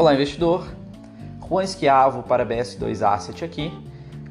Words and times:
Olá, 0.00 0.14
investidor. 0.14 0.66
Juan 1.46 1.62
Esquiavo 1.62 2.22
para 2.22 2.46
BS2 2.46 3.06
Asset 3.06 3.44
aqui, 3.44 3.70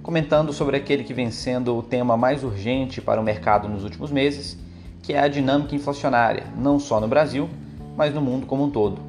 comentando 0.02 0.52
sobre 0.52 0.76
aquele 0.76 1.04
que 1.04 1.14
vem 1.14 1.30
sendo 1.30 1.78
o 1.78 1.84
tema 1.84 2.18
mais 2.18 2.44
urgente 2.44 3.00
para 3.00 3.22
o 3.22 3.24
mercado 3.24 3.70
nos 3.70 3.84
últimos 3.84 4.10
meses, 4.10 4.58
que 5.04 5.14
é 5.14 5.20
a 5.20 5.28
dinâmica 5.28 5.76
inflacionária, 5.76 6.48
não 6.58 6.80
só 6.80 7.00
no 7.00 7.08
Brasil, 7.08 7.48
mas 7.96 8.16
no 8.16 8.20
mundo 8.20 8.48
como 8.48 8.64
um 8.64 8.72
todo, 8.72 9.00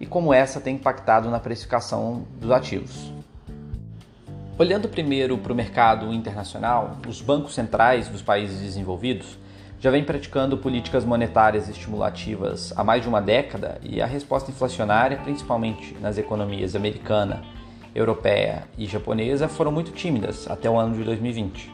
e 0.00 0.06
como 0.06 0.32
essa 0.32 0.62
tem 0.62 0.76
impactado 0.76 1.28
na 1.28 1.38
precificação 1.38 2.22
dos 2.40 2.52
ativos. 2.52 3.12
Olhando 4.58 4.88
primeiro 4.88 5.36
para 5.36 5.52
o 5.52 5.54
mercado 5.54 6.10
internacional, 6.10 6.96
os 7.06 7.20
bancos 7.20 7.52
centrais 7.52 8.08
dos 8.08 8.22
países 8.22 8.60
desenvolvidos 8.60 9.36
já 9.80 9.90
vem 9.90 10.02
praticando 10.02 10.58
políticas 10.58 11.04
monetárias 11.04 11.68
estimulativas 11.68 12.72
há 12.76 12.82
mais 12.82 13.02
de 13.02 13.08
uma 13.08 13.20
década 13.20 13.78
e 13.82 14.02
a 14.02 14.06
resposta 14.06 14.50
inflacionária, 14.50 15.18
principalmente 15.18 15.96
nas 16.00 16.18
economias 16.18 16.74
americana, 16.74 17.42
europeia 17.94 18.64
e 18.76 18.86
japonesa, 18.86 19.48
foram 19.48 19.70
muito 19.70 19.92
tímidas 19.92 20.50
até 20.50 20.68
o 20.68 20.76
ano 20.76 20.96
de 20.96 21.04
2020. 21.04 21.72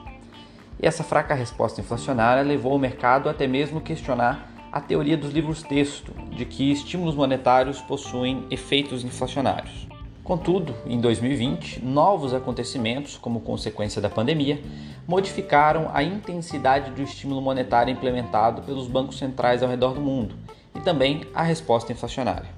E 0.83 0.87
essa 0.87 1.03
fraca 1.03 1.35
resposta 1.35 1.81
inflacionária 1.81 2.43
levou 2.43 2.75
o 2.75 2.79
mercado 2.79 3.29
até 3.29 3.47
mesmo 3.47 3.81
questionar 3.81 4.51
a 4.71 4.81
teoria 4.81 5.17
dos 5.17 5.33
livros-texto 5.33 6.13
de 6.31 6.45
que 6.45 6.71
estímulos 6.73 7.15
monetários 7.15 7.81
possuem 7.81 8.45
efeitos 8.51 9.05
inflacionários. 9.05 9.94
Contudo, 10.25 10.75
em 10.87 10.99
2020, 10.99 11.85
novos 11.85 12.33
acontecimentos, 12.33 13.19
como 13.19 13.43
consequência 13.43 14.01
da 14.01 14.09
pandemia, 14.09 14.59
modificaram 15.07 15.91
a 15.93 16.03
intensidade 16.03 16.93
do 16.93 17.03
estímulo 17.03 17.43
monetário 17.43 17.93
implementado 17.93 18.63
pelos 18.63 18.89
bancos 18.89 19.19
centrais 19.19 19.63
ao 19.63 19.69
redor 19.69 19.93
do 19.93 20.01
mundo 20.01 20.35
e 20.75 20.81
também 20.81 21.27
a 21.35 21.43
resposta 21.43 21.93
inflacionária. 21.93 22.49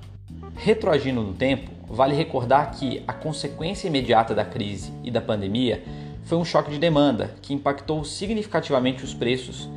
Retroagindo 0.54 1.20
no 1.20 1.32
tempo, 1.32 1.68
vale 1.88 2.14
recordar 2.14 2.70
que 2.70 3.02
a 3.04 3.12
consequência 3.12 3.88
imediata 3.88 4.32
da 4.32 4.44
crise 4.44 4.92
e 5.02 5.10
da 5.10 5.20
pandemia 5.20 5.82
foi 6.22 6.38
um 6.38 6.44
choque 6.44 6.70
de 6.70 6.78
demanda 6.78 7.34
que 7.42 7.52
impactou 7.52 8.04
significativamente 8.04 9.02
os 9.02 9.12
preços 9.12 9.68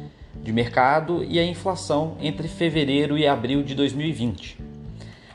de 0.43 0.53
mercado 0.53 1.23
e 1.23 1.39
a 1.39 1.43
inflação 1.43 2.17
entre 2.21 2.47
fevereiro 2.47 3.17
e 3.17 3.25
abril 3.25 3.63
de 3.63 3.73
2020. 3.73 4.68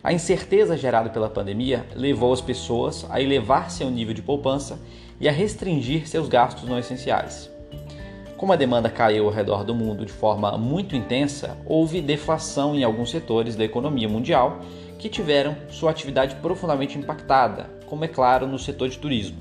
A 0.05 0.12
incerteza 0.12 0.77
gerada 0.77 1.08
pela 1.08 1.30
pandemia 1.30 1.86
levou 1.97 2.30
as 2.30 2.42
pessoas 2.42 3.06
a 3.08 3.22
elevar 3.22 3.70
seu 3.70 3.91
nível 3.91 4.12
de 4.12 4.20
poupança 4.20 4.78
e 5.19 5.27
a 5.27 5.33
restringir 5.33 6.06
seus 6.06 6.28
gastos 6.28 6.69
não 6.69 6.78
essenciais. 6.78 7.50
Como 8.36 8.52
a 8.52 8.56
demanda 8.56 8.91
caiu 8.91 9.24
ao 9.24 9.33
redor 9.33 9.64
do 9.64 9.74
mundo 9.74 10.05
de 10.05 10.12
forma 10.12 10.58
muito 10.58 10.94
intensa, 10.94 11.56
houve 11.64 12.02
deflação 12.02 12.74
em 12.74 12.84
alguns 12.84 13.11
setores 13.11 13.56
da 13.56 13.64
economia 13.64 14.06
mundial 14.06 14.58
que 14.98 15.08
tiveram 15.08 15.56
sua 15.70 15.91
atividade 15.91 16.34
profundamente 16.36 16.98
impactada, 16.98 17.70
como 17.86 18.05
é 18.05 18.08
claro 18.08 18.46
no 18.46 18.58
setor 18.58 18.91
de 18.91 18.98
turismo. 18.98 19.39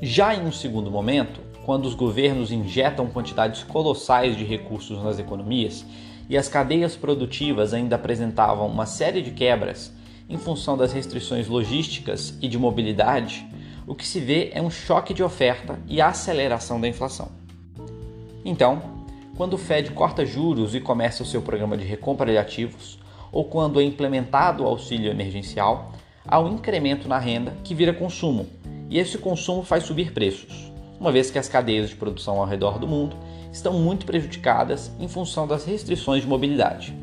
Já 0.00 0.34
em 0.34 0.46
um 0.46 0.52
segundo 0.52 0.90
momento, 0.90 1.42
quando 1.66 1.84
os 1.84 1.94
governos 1.94 2.50
injetam 2.50 3.06
quantidades 3.06 3.62
colossais 3.62 4.34
de 4.34 4.44
recursos 4.44 5.02
nas 5.02 5.18
economias 5.18 5.84
e 6.32 6.38
as 6.38 6.48
cadeias 6.48 6.96
produtivas 6.96 7.74
ainda 7.74 7.96
apresentavam 7.96 8.66
uma 8.66 8.86
série 8.86 9.20
de 9.20 9.32
quebras 9.32 9.92
em 10.30 10.38
função 10.38 10.78
das 10.78 10.90
restrições 10.90 11.46
logísticas 11.46 12.38
e 12.40 12.48
de 12.48 12.56
mobilidade, 12.56 13.46
o 13.86 13.94
que 13.94 14.06
se 14.06 14.18
vê 14.18 14.50
é 14.54 14.62
um 14.62 14.70
choque 14.70 15.12
de 15.12 15.22
oferta 15.22 15.78
e 15.86 16.00
aceleração 16.00 16.80
da 16.80 16.88
inflação. 16.88 17.28
Então, 18.46 18.80
quando 19.36 19.52
o 19.52 19.58
Fed 19.58 19.90
corta 19.90 20.24
juros 20.24 20.74
e 20.74 20.80
começa 20.80 21.22
o 21.22 21.26
seu 21.26 21.42
programa 21.42 21.76
de 21.76 21.84
recompra 21.84 22.32
de 22.32 22.38
ativos, 22.38 22.98
ou 23.30 23.44
quando 23.44 23.78
é 23.78 23.84
implementado 23.84 24.64
o 24.64 24.66
auxílio 24.66 25.10
emergencial, 25.10 25.92
há 26.26 26.40
um 26.40 26.54
incremento 26.54 27.06
na 27.06 27.18
renda 27.18 27.52
que 27.62 27.74
vira 27.74 27.92
consumo, 27.92 28.48
e 28.88 28.98
esse 28.98 29.18
consumo 29.18 29.62
faz 29.62 29.84
subir 29.84 30.14
preços 30.14 30.71
uma 31.02 31.10
vez 31.10 31.32
que 31.32 31.38
as 31.38 31.48
cadeias 31.48 31.90
de 31.90 31.96
produção 31.96 32.38
ao 32.38 32.46
redor 32.46 32.78
do 32.78 32.86
mundo 32.86 33.16
estão 33.52 33.72
muito 33.72 34.06
prejudicadas 34.06 34.92
em 35.00 35.08
função 35.08 35.48
das 35.48 35.64
restrições 35.64 36.22
de 36.22 36.28
mobilidade. 36.28 36.96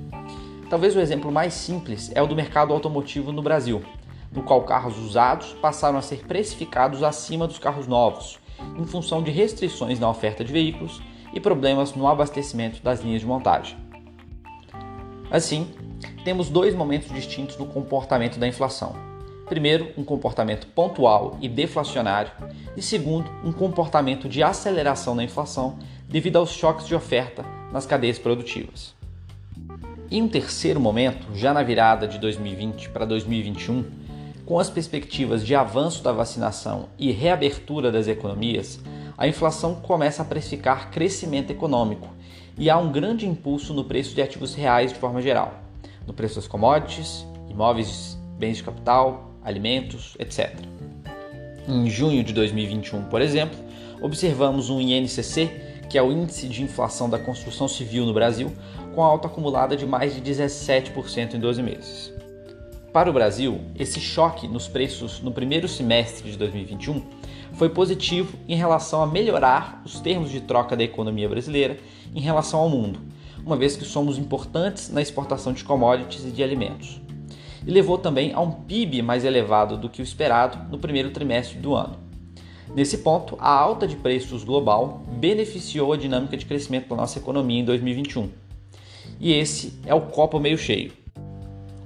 Talvez 0.70 0.96
o 0.96 1.02
exemplo 1.02 1.30
mais 1.30 1.54
simples 1.54 2.10
é 2.16 2.22
o 2.22 2.26
do 2.26 2.34
mercado 2.34 2.74
automotivo 2.74 3.34
no 3.34 3.42
Brasil, 3.42 3.84
no 4.32 4.42
qual 4.42 4.64
carros 4.64 4.98
usados 4.98 5.52
passaram 5.62 5.98
a 5.98 6.02
ser 6.02 6.26
precificados 6.26 7.04
acima 7.04 7.46
dos 7.46 7.60
carros 7.60 7.88
novos, 7.88 8.40
em 8.78 8.86
função 8.86 9.22
de 9.22 9.32
restrições 9.32 10.00
na 10.00 10.10
oferta 10.10 10.46
de 10.46 10.54
veículos 10.54 11.02
e 11.34 11.40
problemas 11.42 11.94
no 11.94 12.08
abastecimento 12.08 12.81
das 12.81 13.02
linhas 13.02 13.20
de 13.20 13.28
montagem. 13.28 13.78
Assim, 15.30 15.68
temos 16.24 16.48
dois 16.48 16.74
momentos 16.74 17.10
distintos 17.10 17.58
no 17.58 17.66
comportamento 17.66 18.40
da 18.40 18.48
inflação 18.48 19.09
Primeiro, 19.50 19.92
um 19.98 20.04
comportamento 20.04 20.68
pontual 20.68 21.36
e 21.42 21.50
deflacionário, 21.50 22.32
e 22.78 22.84
segundo, 22.84 23.30
um 23.44 23.52
comportamento 23.52 24.30
de 24.30 24.44
aceleração 24.44 25.16
da 25.16 25.24
inflação 25.24 25.80
devido 26.08 26.38
aos 26.38 26.52
choques 26.52 26.86
de 26.86 26.94
oferta 26.94 27.44
nas 27.74 27.88
cadeias 27.88 28.20
produtivas. 28.20 28.94
Em 30.12 30.22
um 30.22 30.28
terceiro 30.28 30.80
momento, 30.80 31.36
já 31.36 31.52
na 31.52 31.64
virada 31.64 32.08
de 32.08 32.20
2020 32.20 32.90
para 32.90 33.06
2021, 33.06 33.86
com 34.46 34.60
as 34.60 34.70
perspectivas 34.70 35.44
de 35.46 35.56
avanço 35.56 36.04
da 36.04 36.12
vacinação 36.12 36.88
e 36.98 37.12
reabertura 37.12 37.92
das 37.92 38.08
economias, 38.08 38.80
a 39.18 39.28
inflação 39.28 39.76
começa 39.76 40.22
a 40.22 40.26
precificar 40.26 40.92
crescimento 40.92 41.52
econômico 41.52 42.08
e 42.56 42.70
há 42.70 42.78
um 42.78 42.92
grande 42.92 43.28
impulso 43.28 43.74
no 43.74 43.84
preço 43.84 44.14
de 44.14 44.22
ativos 44.22 44.54
reais 44.54 44.94
de 44.94 45.00
forma 45.00 45.22
geral, 45.22 45.56
no 46.06 46.14
preço 46.14 46.36
das 46.36 46.48
commodities, 46.48 47.26
imóveis, 47.50 48.18
bens 48.38 48.58
de 48.58 48.64
capital, 48.64 49.28
alimentos, 49.44 50.16
etc. 50.19 50.55
Em 51.67 51.89
junho 51.89 52.23
de 52.23 52.33
2021, 52.33 53.03
por 53.05 53.22
exemplo, 53.22 53.57
observamos 54.01 54.69
um 54.69 54.79
INCC, 54.81 55.51
que 55.89 55.97
é 55.97 56.01
o 56.01 56.11
Índice 56.11 56.47
de 56.47 56.63
Inflação 56.63 57.09
da 57.09 57.19
Construção 57.19 57.67
Civil 57.67 58.05
no 58.05 58.13
Brasil, 58.13 58.51
com 58.94 59.03
alta 59.03 59.27
acumulada 59.27 59.75
de 59.75 59.85
mais 59.85 60.16
de 60.16 60.22
17% 60.22 61.33
em 61.33 61.39
12 61.39 61.61
meses. 61.61 62.13
Para 62.91 63.09
o 63.09 63.13
Brasil, 63.13 63.61
esse 63.77 64.00
choque 64.00 64.47
nos 64.47 64.67
preços 64.67 65.22
no 65.22 65.31
primeiro 65.31 65.67
semestre 65.67 66.31
de 66.31 66.38
2021 66.38 67.03
foi 67.53 67.69
positivo 67.69 68.38
em 68.47 68.56
relação 68.56 69.03
a 69.03 69.07
melhorar 69.07 69.81
os 69.85 70.00
termos 70.00 70.31
de 70.31 70.41
troca 70.41 70.75
da 70.75 70.83
economia 70.83 71.29
brasileira 71.29 71.77
em 72.16 72.19
relação 72.19 72.59
ao 72.59 72.69
mundo, 72.69 73.00
uma 73.45 73.56
vez 73.56 73.75
que 73.75 73.85
somos 73.85 74.17
importantes 74.17 74.89
na 74.89 75.01
exportação 75.01 75.53
de 75.53 75.63
commodities 75.63 76.25
e 76.25 76.31
de 76.31 76.41
alimentos 76.44 77.00
e 77.66 77.72
levou 77.72 77.97
também 77.97 78.34
a 78.34 78.40
um 78.40 78.52
PIB 78.52 79.02
mais 79.02 79.25
elevado 79.25 79.78
do 79.78 79.90
que 79.90 80.02
o 80.02 80.03
esperado 80.03 80.70
no 80.70 80.78
primeiro 80.78 81.12
trimestre 81.12 81.58
do 81.59 81.75
ano. 81.75 81.97
Nesse 82.75 83.00
ponto, 83.00 83.36
a 83.40 83.50
alta 83.50 83.88
de 83.88 83.96
preços 83.96 84.44
global 84.44 85.03
beneficiou 85.08 85.92
a 85.92 85.98
dinâmica 85.98 86.38
de 86.38 86.46
crescimento 86.46 86.90
da 86.90 86.96
nossa 86.96 87.18
economia 87.18 87.59
em 87.59 87.66
2021. 87.66 88.30
E 89.19 89.34
esse 89.34 89.80
é 89.86 89.94
o 89.94 90.02
copo 90.02 90.40
meio 90.40 90.58
cheio. 90.58 90.94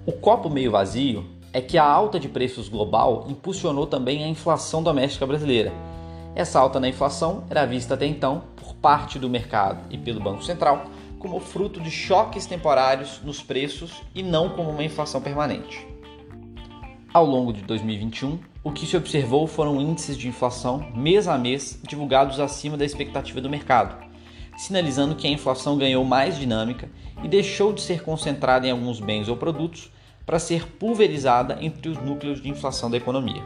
O 0.05 0.11
copo 0.11 0.49
meio 0.49 0.71
vazio 0.71 1.25
é 1.53 1.61
que 1.61 1.77
a 1.77 1.85
alta 1.85 2.19
de 2.19 2.27
preços 2.27 2.67
global 2.67 3.25
impulsionou 3.29 3.87
também 3.87 4.23
a 4.23 4.27
inflação 4.27 4.83
doméstica 4.83 5.25
brasileira. 5.25 5.71
Essa 6.35 6.59
alta 6.59 6.79
na 6.79 6.89
inflação 6.89 7.43
era 7.49 7.65
vista 7.65 7.93
até 7.93 8.05
então 8.05 8.43
por 8.55 8.73
parte 8.75 9.19
do 9.19 9.29
mercado 9.29 9.79
e 9.89 9.97
pelo 9.97 10.19
Banco 10.19 10.43
Central 10.43 10.85
como 11.23 11.39
fruto 11.39 11.79
de 11.79 11.89
choques 11.89 12.45
temporários 12.45 13.21
nos 13.23 13.41
preços 13.41 14.03
e 14.13 14.21
não 14.21 14.49
como 14.49 14.69
uma 14.69 14.83
inflação 14.83 15.21
permanente. 15.21 15.87
Ao 17.13 17.25
longo 17.25 17.53
de 17.53 17.61
2021, 17.61 18.37
o 18.61 18.73
que 18.73 18.85
se 18.85 18.97
observou 18.97 19.47
foram 19.47 19.79
índices 19.79 20.17
de 20.17 20.27
inflação 20.27 20.91
mês 20.93 21.29
a 21.29 21.37
mês 21.37 21.79
divulgados 21.87 22.41
acima 22.41 22.75
da 22.75 22.83
expectativa 22.83 23.39
do 23.39 23.49
mercado, 23.49 23.95
sinalizando 24.57 25.15
que 25.15 25.25
a 25.25 25.29
inflação 25.31 25.77
ganhou 25.77 26.03
mais 26.03 26.37
dinâmica 26.37 26.89
e 27.23 27.29
deixou 27.29 27.71
de 27.71 27.79
ser 27.79 28.03
concentrada 28.03 28.67
em 28.67 28.71
alguns 28.71 28.99
bens 28.99 29.29
ou 29.29 29.37
produtos 29.37 29.89
para 30.25 30.39
ser 30.39 30.67
pulverizada 30.73 31.57
entre 31.61 31.87
os 31.87 31.97
núcleos 31.99 32.41
de 32.41 32.49
inflação 32.49 32.91
da 32.91 32.97
economia. 32.97 33.43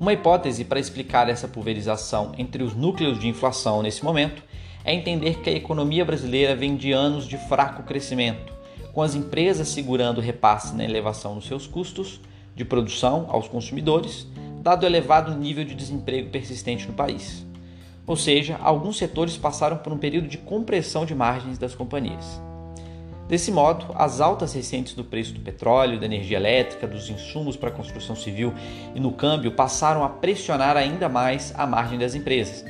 Uma 0.00 0.12
hipótese 0.12 0.64
para 0.64 0.80
explicar 0.80 1.28
essa 1.28 1.46
pulverização 1.46 2.32
entre 2.36 2.64
os 2.64 2.74
núcleos 2.74 3.20
de 3.20 3.28
inflação 3.28 3.82
nesse 3.84 4.04
momento 4.04 4.42
é 4.86 4.94
entender 4.94 5.40
que 5.40 5.50
a 5.50 5.52
economia 5.52 6.04
brasileira 6.04 6.54
vem 6.54 6.76
de 6.76 6.92
anos 6.92 7.26
de 7.26 7.36
fraco 7.36 7.82
crescimento, 7.82 8.54
com 8.92 9.02
as 9.02 9.16
empresas 9.16 9.66
segurando 9.68 10.20
repasse 10.20 10.74
na 10.76 10.84
elevação 10.84 11.34
dos 11.34 11.46
seus 11.46 11.66
custos 11.66 12.20
de 12.54 12.64
produção 12.64 13.26
aos 13.28 13.48
consumidores, 13.48 14.28
dado 14.62 14.84
o 14.84 14.86
elevado 14.86 15.36
nível 15.36 15.64
de 15.64 15.74
desemprego 15.74 16.30
persistente 16.30 16.86
no 16.86 16.94
país. 16.94 17.44
Ou 18.06 18.14
seja, 18.14 18.56
alguns 18.62 18.96
setores 18.96 19.36
passaram 19.36 19.76
por 19.78 19.92
um 19.92 19.98
período 19.98 20.28
de 20.28 20.38
compressão 20.38 21.04
de 21.04 21.16
margens 21.16 21.58
das 21.58 21.74
companhias. 21.74 22.40
Desse 23.28 23.50
modo, 23.50 23.86
as 23.96 24.20
altas 24.20 24.54
recentes 24.54 24.94
do 24.94 25.02
preço 25.02 25.32
do 25.32 25.40
petróleo, 25.40 25.98
da 25.98 26.06
energia 26.06 26.36
elétrica, 26.36 26.86
dos 26.86 27.10
insumos 27.10 27.56
para 27.56 27.70
a 27.70 27.72
construção 27.72 28.14
civil 28.14 28.54
e 28.94 29.00
no 29.00 29.10
câmbio 29.10 29.50
passaram 29.50 30.04
a 30.04 30.08
pressionar 30.08 30.76
ainda 30.76 31.08
mais 31.08 31.52
a 31.56 31.66
margem 31.66 31.98
das 31.98 32.14
empresas, 32.14 32.64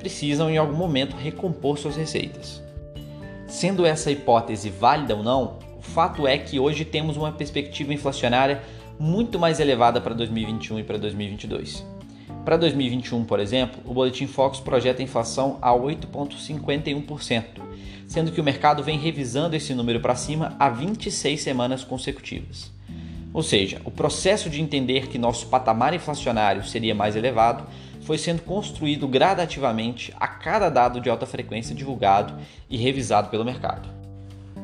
precisam 0.00 0.50
em 0.50 0.56
algum 0.56 0.76
momento 0.76 1.14
recompor 1.14 1.78
suas 1.78 1.94
receitas. 1.94 2.60
Sendo 3.46 3.84
essa 3.84 4.10
hipótese 4.10 4.70
válida 4.70 5.14
ou 5.14 5.22
não, 5.22 5.58
o 5.78 5.82
fato 5.82 6.26
é 6.26 6.38
que 6.38 6.58
hoje 6.58 6.84
temos 6.84 7.16
uma 7.16 7.30
perspectiva 7.30 7.92
inflacionária 7.92 8.62
muito 8.98 9.38
mais 9.38 9.60
elevada 9.60 10.00
para 10.00 10.14
2021 10.14 10.80
e 10.80 10.82
para 10.82 10.98
2022. 10.98 11.84
Para 12.44 12.56
2021, 12.56 13.24
por 13.24 13.38
exemplo, 13.38 13.80
o 13.84 13.92
Boletim 13.92 14.26
Focus 14.26 14.60
projeta 14.60 15.02
a 15.02 15.04
inflação 15.04 15.58
a 15.60 15.72
8,51%, 15.72 17.44
sendo 18.06 18.32
que 18.32 18.40
o 18.40 18.44
mercado 18.44 18.82
vem 18.82 18.98
revisando 18.98 19.54
esse 19.54 19.74
número 19.74 20.00
para 20.00 20.14
cima 20.14 20.56
há 20.58 20.68
26 20.68 21.40
semanas 21.40 21.84
consecutivas. 21.84 22.72
Ou 23.32 23.42
seja, 23.42 23.80
o 23.84 23.90
processo 23.90 24.50
de 24.50 24.60
entender 24.60 25.08
que 25.08 25.18
nosso 25.18 25.46
patamar 25.46 25.94
inflacionário 25.94 26.64
seria 26.64 26.94
mais 26.94 27.14
elevado 27.14 27.64
foi 28.10 28.18
sendo 28.18 28.42
construído 28.42 29.06
gradativamente 29.06 30.12
a 30.18 30.26
cada 30.26 30.68
dado 30.68 31.00
de 31.00 31.08
alta 31.08 31.26
frequência 31.26 31.76
divulgado 31.76 32.34
e 32.68 32.76
revisado 32.76 33.28
pelo 33.28 33.44
mercado. 33.44 33.88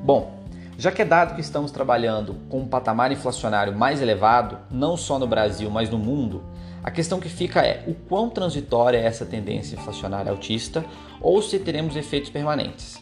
Bom, 0.02 0.40
já 0.76 0.90
que 0.90 1.00
é 1.00 1.04
dado 1.04 1.36
que 1.36 1.40
estamos 1.40 1.70
trabalhando 1.70 2.34
com 2.48 2.62
um 2.62 2.66
patamar 2.66 3.12
inflacionário 3.12 3.72
mais 3.72 4.02
elevado, 4.02 4.58
não 4.68 4.96
só 4.96 5.16
no 5.16 5.28
Brasil, 5.28 5.70
mas 5.70 5.88
no 5.88 5.96
mundo, 5.96 6.42
a 6.82 6.90
questão 6.90 7.20
que 7.20 7.28
fica 7.28 7.60
é 7.60 7.84
o 7.86 7.94
quão 7.94 8.28
transitória 8.28 8.98
é 8.98 9.04
essa 9.04 9.24
tendência 9.24 9.76
inflacionária 9.76 10.32
altista 10.32 10.84
ou 11.20 11.40
se 11.40 11.60
teremos 11.60 11.94
efeitos 11.94 12.30
permanentes. 12.30 13.00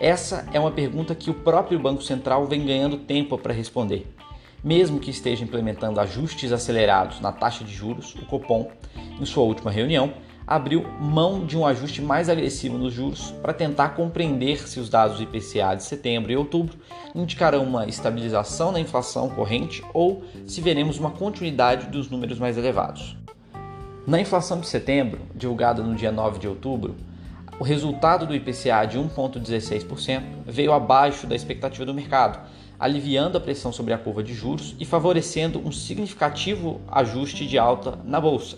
Essa 0.00 0.46
é 0.54 0.58
uma 0.58 0.70
pergunta 0.70 1.14
que 1.14 1.28
o 1.28 1.34
próprio 1.34 1.78
Banco 1.78 2.02
Central 2.02 2.46
vem 2.46 2.64
ganhando 2.64 2.96
tempo 2.96 3.36
para 3.36 3.52
responder 3.52 4.10
mesmo 4.62 5.00
que 5.00 5.10
esteja 5.10 5.44
implementando 5.44 6.00
ajustes 6.00 6.52
acelerados 6.52 7.20
na 7.20 7.32
taxa 7.32 7.64
de 7.64 7.72
juros, 7.72 8.14
o 8.14 8.26
Copom, 8.26 8.70
em 9.20 9.24
sua 9.24 9.44
última 9.44 9.70
reunião, 9.70 10.14
abriu 10.46 10.84
mão 11.00 11.44
de 11.44 11.56
um 11.56 11.66
ajuste 11.66 12.02
mais 12.02 12.28
agressivo 12.28 12.76
nos 12.76 12.92
juros 12.92 13.30
para 13.42 13.52
tentar 13.52 13.90
compreender 13.90 14.68
se 14.68 14.80
os 14.80 14.88
dados 14.88 15.16
do 15.16 15.22
IPCA 15.22 15.74
de 15.76 15.84
setembro 15.84 16.32
e 16.32 16.36
outubro 16.36 16.76
indicarão 17.14 17.62
uma 17.62 17.86
estabilização 17.86 18.72
na 18.72 18.80
inflação 18.80 19.28
corrente 19.30 19.82
ou 19.94 20.22
se 20.46 20.60
veremos 20.60 20.98
uma 20.98 21.10
continuidade 21.10 21.86
dos 21.86 22.10
números 22.10 22.38
mais 22.38 22.56
elevados. 22.56 23.16
Na 24.06 24.20
inflação 24.20 24.60
de 24.60 24.66
setembro, 24.66 25.20
divulgada 25.34 25.82
no 25.82 25.94
dia 25.94 26.10
9 26.10 26.40
de 26.40 26.48
outubro, 26.48 26.96
o 27.58 27.64
resultado 27.64 28.26
do 28.26 28.34
IPCA 28.34 28.84
de 28.86 28.98
1,16% 28.98 30.22
veio 30.46 30.72
abaixo 30.72 31.26
da 31.26 31.34
expectativa 31.34 31.84
do 31.84 31.94
mercado, 31.94 32.40
aliviando 32.78 33.38
a 33.38 33.40
pressão 33.40 33.72
sobre 33.72 33.92
a 33.92 33.98
curva 33.98 34.22
de 34.22 34.34
juros 34.34 34.74
e 34.80 34.84
favorecendo 34.84 35.60
um 35.60 35.70
significativo 35.70 36.80
ajuste 36.90 37.46
de 37.46 37.58
alta 37.58 37.98
na 38.04 38.20
bolsa, 38.20 38.56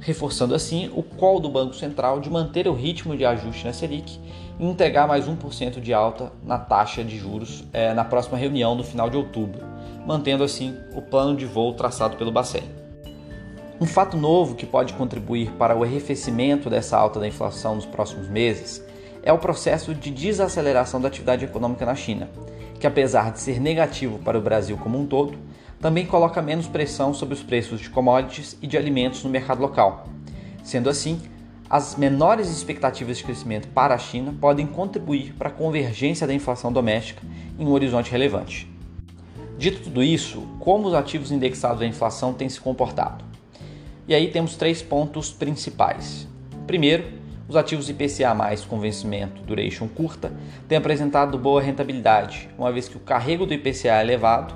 reforçando 0.00 0.54
assim 0.54 0.90
o 0.94 1.02
call 1.02 1.40
do 1.40 1.48
Banco 1.48 1.74
Central 1.74 2.20
de 2.20 2.28
manter 2.28 2.68
o 2.68 2.74
ritmo 2.74 3.16
de 3.16 3.24
ajuste 3.24 3.64
na 3.64 3.72
Selic 3.72 4.18
e 4.58 4.66
entregar 4.66 5.08
mais 5.08 5.26
1% 5.26 5.80
de 5.80 5.94
alta 5.94 6.32
na 6.44 6.58
taxa 6.58 7.02
de 7.02 7.16
juros 7.16 7.64
é, 7.72 7.94
na 7.94 8.04
próxima 8.04 8.36
reunião 8.36 8.74
no 8.74 8.84
final 8.84 9.08
de 9.08 9.16
outubro, 9.16 9.64
mantendo 10.06 10.44
assim 10.44 10.76
o 10.94 11.00
plano 11.00 11.36
de 11.36 11.46
voo 11.46 11.72
traçado 11.72 12.16
pelo 12.16 12.32
Bacen. 12.32 12.79
Um 13.80 13.86
fato 13.86 14.14
novo 14.14 14.56
que 14.56 14.66
pode 14.66 14.92
contribuir 14.92 15.52
para 15.52 15.74
o 15.74 15.82
arrefecimento 15.82 16.68
dessa 16.68 16.98
alta 16.98 17.18
da 17.18 17.26
inflação 17.26 17.76
nos 17.76 17.86
próximos 17.86 18.28
meses 18.28 18.84
é 19.22 19.32
o 19.32 19.38
processo 19.38 19.94
de 19.94 20.10
desaceleração 20.10 21.00
da 21.00 21.08
atividade 21.08 21.46
econômica 21.46 21.86
na 21.86 21.94
China, 21.94 22.28
que 22.78 22.86
apesar 22.86 23.32
de 23.32 23.40
ser 23.40 23.58
negativo 23.58 24.18
para 24.18 24.36
o 24.36 24.42
Brasil 24.42 24.76
como 24.76 25.00
um 25.00 25.06
todo, 25.06 25.38
também 25.80 26.04
coloca 26.04 26.42
menos 26.42 26.66
pressão 26.66 27.14
sobre 27.14 27.32
os 27.32 27.42
preços 27.42 27.80
de 27.80 27.88
commodities 27.88 28.54
e 28.60 28.66
de 28.66 28.76
alimentos 28.76 29.24
no 29.24 29.30
mercado 29.30 29.62
local. 29.62 30.06
Sendo 30.62 30.90
assim, 30.90 31.18
as 31.70 31.96
menores 31.96 32.50
expectativas 32.50 33.16
de 33.16 33.24
crescimento 33.24 33.68
para 33.68 33.94
a 33.94 33.98
China 33.98 34.34
podem 34.38 34.66
contribuir 34.66 35.32
para 35.38 35.48
a 35.48 35.52
convergência 35.52 36.26
da 36.26 36.34
inflação 36.34 36.70
doméstica 36.70 37.22
em 37.58 37.64
um 37.64 37.72
horizonte 37.72 38.10
relevante. 38.10 38.70
Dito 39.56 39.80
tudo 39.84 40.02
isso, 40.02 40.46
como 40.58 40.86
os 40.86 40.92
ativos 40.92 41.32
indexados 41.32 41.80
à 41.80 41.86
inflação 41.86 42.34
têm 42.34 42.48
se 42.48 42.60
comportado? 42.60 43.29
E 44.10 44.14
aí 44.14 44.26
temos 44.26 44.56
três 44.56 44.82
pontos 44.82 45.30
principais. 45.30 46.26
Primeiro, 46.66 47.04
os 47.48 47.54
ativos 47.54 47.88
IPCA+, 47.88 48.34
com 48.68 48.80
vencimento 48.80 49.40
duration 49.42 49.86
curta, 49.86 50.32
têm 50.66 50.76
apresentado 50.76 51.38
boa 51.38 51.62
rentabilidade, 51.62 52.50
uma 52.58 52.72
vez 52.72 52.88
que 52.88 52.96
o 52.96 53.00
carrego 53.00 53.46
do 53.46 53.54
IPCA 53.54 54.00
é 54.00 54.02
elevado, 54.02 54.52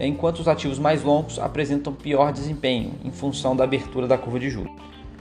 enquanto 0.00 0.38
os 0.38 0.48
ativos 0.48 0.78
mais 0.78 1.02
longos 1.02 1.38
apresentam 1.38 1.92
pior 1.92 2.32
desempenho 2.32 2.92
em 3.04 3.10
função 3.10 3.54
da 3.54 3.64
abertura 3.64 4.06
da 4.06 4.16
curva 4.16 4.40
de 4.40 4.48
juros. 4.48 4.72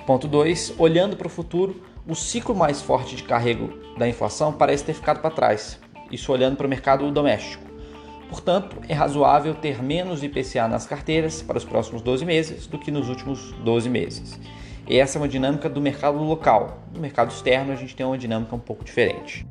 Ponto 0.08 0.26
2. 0.26 0.76
Olhando 0.78 1.18
para 1.18 1.28
o 1.28 1.30
futuro, 1.30 1.84
o 2.08 2.16
ciclo 2.16 2.56
mais 2.56 2.82
forte 2.82 3.14
de 3.14 3.24
carrego 3.24 3.78
da 3.98 4.08
inflação 4.08 4.54
parece 4.54 4.86
ter 4.86 4.94
ficado 4.94 5.20
para 5.20 5.32
trás, 5.32 5.78
isso 6.10 6.32
olhando 6.32 6.56
para 6.56 6.66
o 6.66 6.70
mercado 6.70 7.12
doméstico. 7.12 7.65
Portanto, 8.30 8.78
é 8.88 8.94
razoável 8.94 9.54
ter 9.54 9.82
menos 9.84 10.24
IPCA 10.24 10.68
nas 10.68 10.86
carteiras 10.86 11.42
para 11.42 11.58
os 11.58 11.66
próximos 11.66 12.02
12 12.02 12.26
meses 12.26 12.68
do 12.68 12.78
que 12.78 12.92
nos 12.92 13.08
últimos 13.08 13.52
12 13.64 13.90
meses. 13.90 14.40
E 14.88 15.00
essa 15.00 15.18
é 15.18 15.22
uma 15.22 15.28
dinâmica 15.28 15.68
do 15.68 15.82
mercado 15.82 16.18
local. 16.18 16.80
No 16.94 17.00
mercado 17.00 17.32
externo, 17.32 17.72
a 17.72 17.76
gente 17.76 17.96
tem 17.96 18.06
uma 18.06 18.18
dinâmica 18.18 18.56
um 18.56 18.60
pouco 18.60 18.84
diferente. 18.84 19.46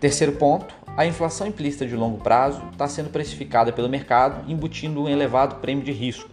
Terceiro 0.00 0.32
ponto: 0.32 0.74
a 0.96 1.06
inflação 1.06 1.46
implícita 1.46 1.86
de 1.86 1.94
longo 1.94 2.18
prazo 2.18 2.62
está 2.72 2.88
sendo 2.88 3.10
precificada 3.10 3.72
pelo 3.72 3.88
mercado, 3.88 4.50
embutindo 4.50 5.02
um 5.02 5.08
elevado 5.08 5.56
prêmio 5.56 5.84
de 5.84 5.92
risco. 5.92 6.30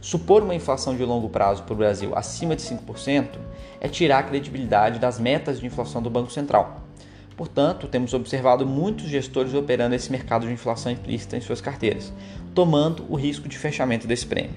Supor 0.00 0.42
uma 0.42 0.54
inflação 0.54 0.94
de 0.94 1.04
longo 1.04 1.28
prazo 1.28 1.62
para 1.62 1.72
o 1.72 1.76
Brasil 1.76 2.12
acima 2.14 2.54
de 2.54 2.62
5% 2.62 3.28
é 3.80 3.88
tirar 3.88 4.18
a 4.18 4.22
credibilidade 4.22 4.98
das 4.98 5.18
metas 5.18 5.58
de 5.58 5.66
inflação 5.66 6.02
do 6.02 6.10
Banco 6.10 6.30
Central. 6.30 6.85
Portanto, 7.36 7.86
temos 7.86 8.14
observado 8.14 8.64
muitos 8.64 9.08
gestores 9.08 9.52
operando 9.52 9.94
esse 9.94 10.10
mercado 10.10 10.46
de 10.46 10.52
inflação 10.52 10.90
implícita 10.90 11.36
em 11.36 11.40
suas 11.40 11.60
carteiras, 11.60 12.12
tomando 12.54 13.04
o 13.10 13.14
risco 13.14 13.46
de 13.48 13.58
fechamento 13.58 14.06
desse 14.06 14.26
prêmio. 14.26 14.54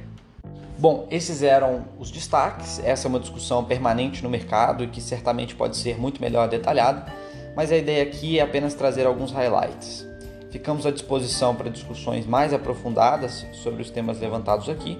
Bom, 0.77 1.05
esses 1.11 1.43
eram 1.43 1.83
os 1.99 2.09
destaques. 2.09 2.79
Essa 2.85 3.05
é 3.05 3.09
uma 3.09 3.19
discussão 3.19 3.65
permanente 3.65 4.23
no 4.23 4.29
mercado 4.29 4.81
e 4.81 4.87
que 4.87 5.01
certamente 5.01 5.53
pode 5.53 5.75
ser 5.75 5.99
muito 5.99 6.21
melhor 6.21 6.47
detalhada, 6.47 7.05
mas 7.53 7.69
a 7.69 7.75
ideia 7.75 8.01
aqui 8.01 8.39
é 8.39 8.41
apenas 8.41 8.73
trazer 8.73 9.05
alguns 9.05 9.33
highlights. 9.33 10.07
Ficamos 10.49 10.85
à 10.85 10.91
disposição 10.91 11.53
para 11.53 11.69
discussões 11.69 12.25
mais 12.25 12.53
aprofundadas 12.53 13.45
sobre 13.51 13.81
os 13.81 13.89
temas 13.89 14.21
levantados 14.21 14.69
aqui. 14.69 14.97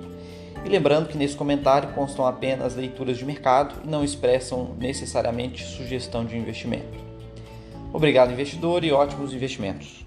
E 0.65 0.67
lembrando 0.67 1.07
que 1.07 1.17
nesse 1.17 1.37
comentário 1.37 1.93
constam 1.93 2.27
apenas 2.27 2.75
leituras 2.75 3.17
de 3.17 3.23
mercado 3.23 3.75
e 3.85 3.87
não 3.87 4.03
expressam 4.03 4.75
necessariamente 4.77 5.63
sugestão 5.63 6.25
de 6.25 6.37
investimento. 6.37 7.08
Obrigado, 7.91 8.31
investidor, 8.31 8.83
e 8.83 8.91
ótimos 8.91 9.33
investimentos. 9.33 10.06